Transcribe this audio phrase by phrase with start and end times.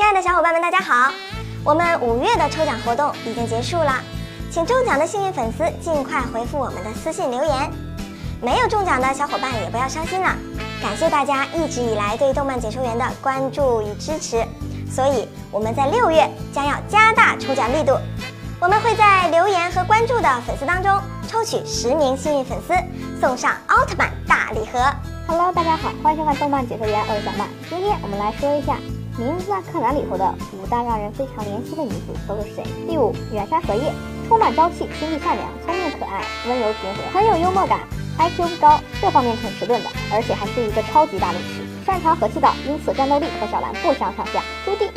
[0.00, 1.12] 亲爱的小伙伴们，大家好！
[1.62, 4.00] 我们五月的抽奖活动已经结束了，
[4.50, 7.70] 请中奖的幸运粉丝尽快回复我们的私信留言。
[8.40, 10.34] 没有中奖的小伙伴也不要伤心了，
[10.80, 14.42] 感谢大家一直以来对动漫解说员的关注与支持，
[14.90, 17.92] 所以我们在六月将要加大抽奖力度，
[18.58, 20.98] 我们会在留言和关注的粉丝当中
[21.28, 22.72] 抽取十名幸运粉丝，
[23.20, 24.80] 送上奥特曼大礼盒。
[25.28, 27.46] Hello，大家好，欢迎收看动漫解说员，我是小曼。
[27.68, 28.78] 今天我们来说一下
[29.20, 32.64] 名字在柯南里头的五大让人非常怜惜的女子都是谁。
[32.88, 33.92] 第五，远山荷叶，
[34.26, 37.80] 充满朝气，心地善良，聪明可爱，温柔平和，很有幽默感
[38.16, 44.40] ，IQ 高，这方面挺迟钝的，而且还是一个超级大力士，擅长和气道，因此战斗力和小兰不相上下。
[44.64, 44.88] 朱棣。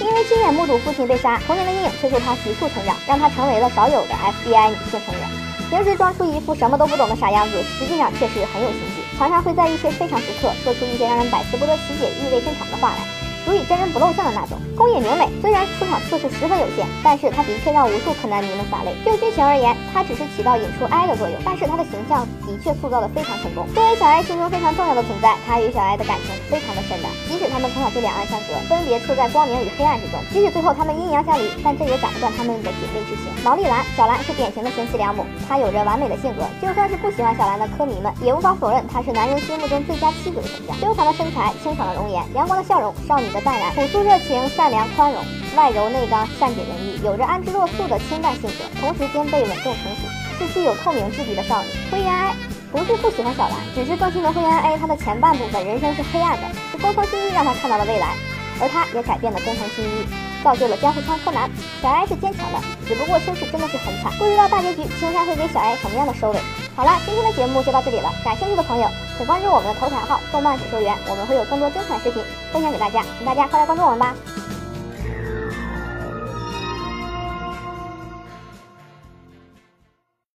[0.00, 5.22] 因为亲眼目睹父亲被杀，童年的阴影催促他急速成长，让他成为了少有的 FBI 女性成员。
[5.70, 14.58] 平时装出一副什么都不懂的傻样子，实际上却是很有心计，常常会在一些非常时刻说出一些让人百思不得其解、意味深长的话来，属于真人不露相的那种。
[14.76, 18.94] 宫野明美虽然出场次数十分有限，但是她的确让无数柯南迷们洒泪。
[19.04, 23.66] 就剧情而言，她只是起到引出哀的作用，但是她的形象的确塑造的非常成功。
[23.74, 33.30] 作为小哀心中非常重要的存在，她与小哀的感情非常的深的，即使他们从小就两岸相隔，分别处在光明与黑暗之中，即使最后他们阴阳相离，但这也斩不断他们的姐妹之情。
[33.44, 40.76] 毛利兰，小兰是典型的贤妻良母，她有着完美的性格，就算是不喜欢小兰的柯迷们，也无法否认她是男人心目中最佳妻子的形象。
[40.78, 45.24] 修长的身材，清爽的容颜，阳光的笑容，少女的淡然，朴素热情，善良宽容，
[45.56, 50.08] 外柔内刚，善解人意，有着安之若素的清淡性格，同时兼备稳重成熟，
[50.38, 51.68] 是具有透明质地的少女。
[51.90, 52.34] 灰原哀。
[52.72, 58.14] 不是不喜欢小兰，只是更新的灰原哀，她的前半部分人生是黑暗的，是工藤新一让她看到了未来，
[58.58, 60.06] 而她也改变了工藤新一，
[60.42, 61.50] 造就了江户川柯南。
[61.82, 62.58] 小哀是坚强的，
[62.88, 66.38] 只不过身世真的是很惨，不知道大结局青山会给小哀什么样的收尾。
[66.74, 74.14] 好了，今天的节目就到这里了，感兴趣的朋友请关注我们的头条号“动漫解说员”，我们会有更多精彩视频分享给大家，请大家快来关注我们吧。